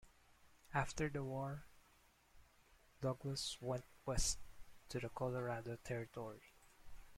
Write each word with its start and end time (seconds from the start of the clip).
After 0.73 1.09
the 1.09 1.23
war 1.23 1.67
Douglas 3.01 3.59
went 3.61 3.83
west 4.03 4.39
to 4.89 4.99
the 4.99 5.09
Colorado 5.09 5.75
Territory. 5.83 6.41